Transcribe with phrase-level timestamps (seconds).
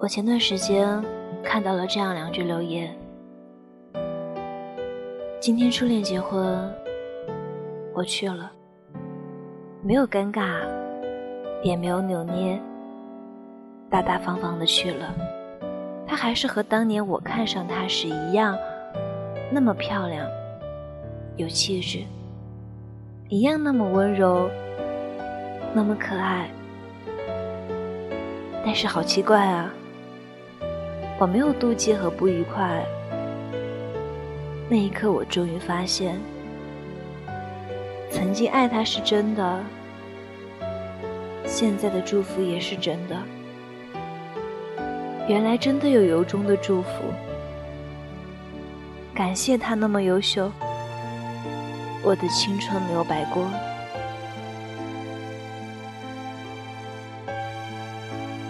[0.00, 1.04] 我前段时间
[1.42, 2.96] 看到了这样两句留言：
[5.40, 6.72] 今天初恋结婚，
[7.92, 8.48] 我去了，
[9.82, 10.60] 没有尴尬，
[11.64, 12.60] 也没有扭捏，
[13.90, 15.12] 大大方方的去了。
[16.06, 18.56] 她还是和当年我看上她时一样，
[19.50, 20.24] 那么漂亮，
[21.34, 22.04] 有气质，
[23.28, 24.48] 一样那么温柔，
[25.74, 26.48] 那么可爱。
[28.64, 29.74] 但是好奇怪啊！
[31.18, 32.84] 我没有妒忌和不愉快。
[34.68, 36.20] 那一刻，我终于发现，
[38.10, 39.60] 曾经爱他是真的，
[41.44, 43.16] 现在的祝福也是真的。
[45.26, 46.88] 原来真的有由衷的祝福。
[49.12, 50.52] 感谢他那么优秀，
[52.04, 53.44] 我的青春没有白过。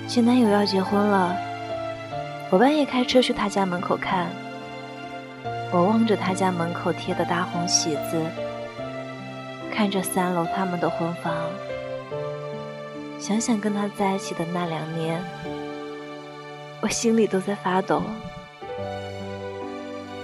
[0.06, 1.47] 前男友要结婚了。
[2.50, 4.26] 我半夜开车去他家门口看，
[5.70, 8.24] 我望着他家门口贴的大红喜字，
[9.70, 11.34] 看着三楼他们的婚房，
[13.18, 15.22] 想想跟他在一起的那两年，
[16.80, 18.02] 我心里都在发抖。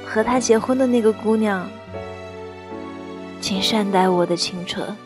[0.07, 1.69] 和他结婚的那个姑娘，
[3.39, 4.97] 请善待我的青春。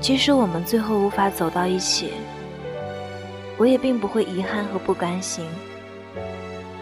[0.00, 2.12] 即使我们最后无法走到一起。
[3.58, 5.44] 我也并不会遗憾和不甘心。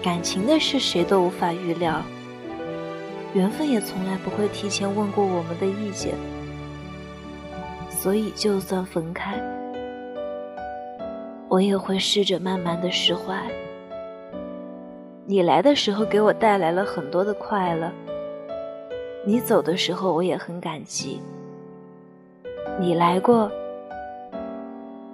[0.02, 2.02] 感情的事谁都无法预料，
[3.34, 6.14] 缘分也从来不会提前问过我们的意见。
[7.88, 9.34] 所以，就算分开，
[11.48, 13.42] 我也会试着慢慢的释怀。
[15.24, 17.90] 你来的时候给我带来了很多的快乐，
[19.24, 21.20] 你走的时候我也很感激。
[22.78, 23.50] 你来过，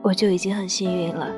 [0.03, 1.33] 我就已经很幸运了。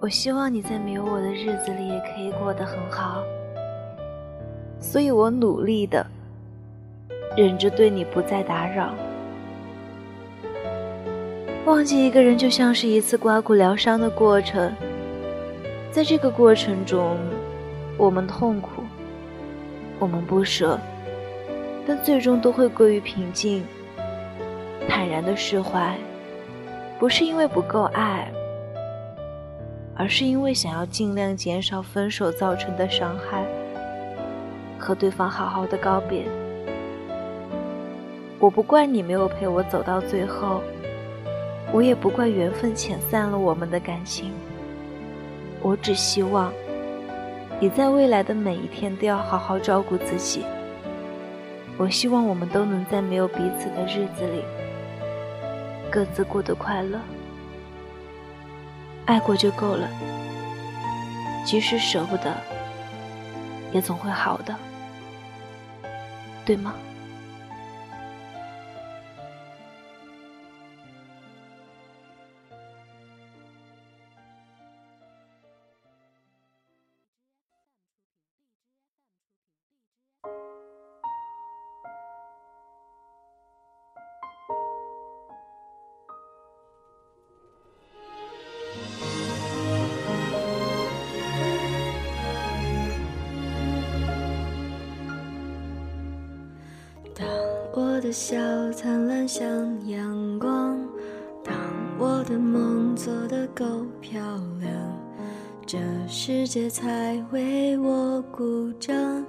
[0.00, 3.24] 我希望你在没有我的日子里也可以过得很好，
[4.78, 6.06] 所以我努力的
[7.36, 8.94] 忍着对你不再打扰。
[11.66, 14.72] 忘记一个人就像是一次刮骨疗伤的过程，
[15.90, 17.18] 在这个过程中，
[17.96, 18.84] 我们痛苦，
[19.98, 20.78] 我们不舍，
[21.84, 23.64] 但最终都会归于平静，
[24.88, 25.98] 坦然的释怀，
[27.00, 28.30] 不是因为不够爱。
[29.98, 33.44] 而是因为想要尽量减少分手造成的伤害，
[34.78, 36.22] 和对方好好的告别。
[38.38, 40.62] 我不怪你没有陪我走到最后，
[41.72, 44.30] 我也不怪缘分遣散了我们的感情。
[45.60, 46.52] 我只希望
[47.58, 50.44] 你在未来的每一天都要好好照顾自己。
[51.76, 54.44] 我希望我们都能在没有彼此的日子里，
[55.90, 57.00] 各自过得快乐。
[59.08, 59.88] 爱过就够了，
[61.42, 62.30] 即使舍不得，
[63.72, 64.54] 也总会好的，
[66.44, 66.74] 对吗？
[97.78, 98.36] 我的笑
[98.72, 99.46] 灿烂像
[99.88, 100.76] 阳光，
[101.44, 101.54] 当
[101.96, 103.64] 我的梦做得够
[104.00, 104.20] 漂
[104.60, 104.72] 亮，
[105.64, 105.78] 这
[106.08, 109.24] 世界才为我鼓掌。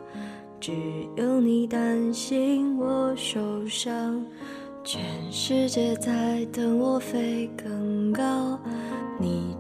[0.60, 0.74] 只
[1.16, 4.26] 有你担心我受伤，
[4.84, 5.00] 全
[5.32, 8.60] 世界在等我飞更高，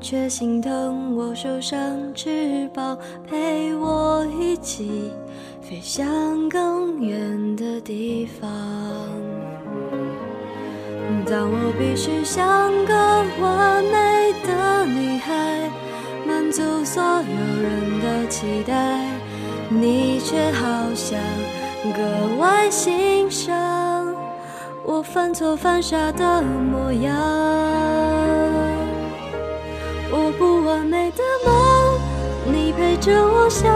[0.10, 1.80] 却心疼我受伤
[2.16, 2.98] 翅膀，
[3.30, 5.12] 陪我一起。
[5.62, 8.50] 飞向更远的地方。
[11.28, 12.96] 当我必须像个
[13.40, 15.70] 完美的女孩，
[16.26, 19.06] 满足所有人的期待，
[19.70, 21.20] 你却好像
[21.96, 24.16] 格外欣赏
[24.84, 27.89] 我犯错犯傻的模样。
[33.00, 33.70] 着我想。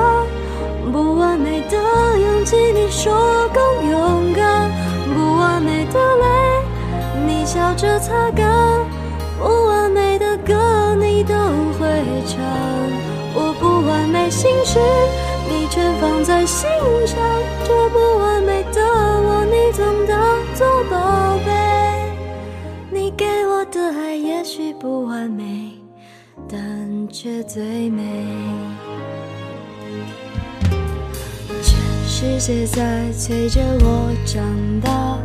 [0.92, 1.78] 不完美的
[2.20, 3.14] 勇气，你说
[3.54, 4.70] 更勇敢；
[5.16, 6.26] 不完美的泪，
[7.26, 8.86] 你笑着擦干；
[9.40, 11.34] 不完美的歌，你都
[11.80, 11.88] 会
[12.28, 12.44] 唱。
[13.36, 14.78] 我不完美心事，
[15.50, 16.70] 你全放在心
[17.08, 17.18] 上。
[17.64, 20.20] 这不完美的我，你总当
[20.54, 21.52] 作宝贝。
[22.92, 25.83] 你给我的爱，也许不完美。
[26.48, 28.04] 但却最美。
[31.62, 34.44] 全世界在催着我长
[34.82, 35.18] 大，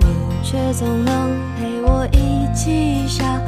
[0.00, 0.06] 你
[0.42, 3.40] 却总能陪我一起傻，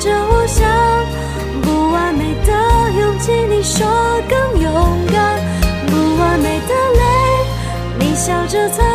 [0.00, 0.64] 着我想；
[1.60, 2.52] 不完美的
[2.98, 3.86] 勇气，你说
[4.26, 4.72] 更勇
[5.12, 5.38] 敢；
[5.88, 7.04] 不完美的泪，
[7.98, 8.89] 你笑着擦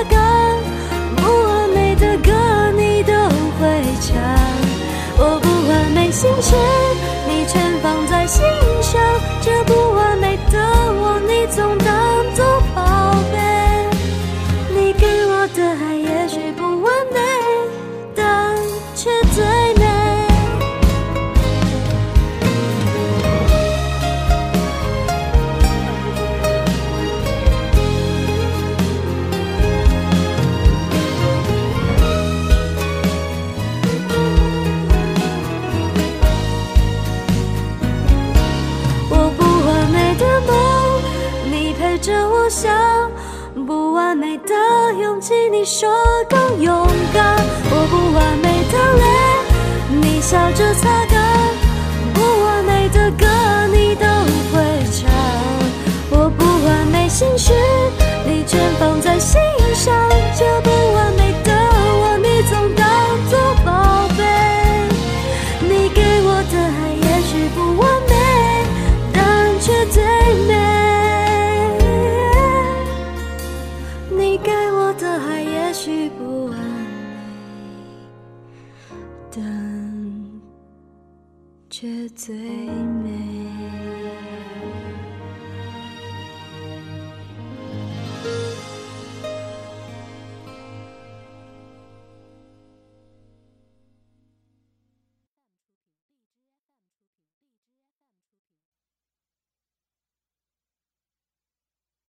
[45.15, 45.89] 忘记，你说
[46.29, 47.37] 更勇敢。
[47.71, 49.05] 我不完美的泪，
[50.01, 51.15] 你笑着擦干；
[52.13, 53.25] 不完美的歌，
[53.71, 54.05] 你都
[54.51, 54.59] 会
[54.91, 55.09] 唱。
[56.09, 57.53] 我不完美心事，
[58.25, 59.39] 你全放在心
[75.77, 77.19] 许不完美，
[79.29, 79.41] 但
[81.69, 83.94] 却最美。